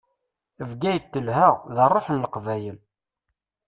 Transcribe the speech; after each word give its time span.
Bgayet 0.69 1.05
telha, 1.13 1.47
d 1.75 1.77
ṛṛuḥ 1.87 2.05
n 2.09 2.19
leqbayel. 2.23 2.77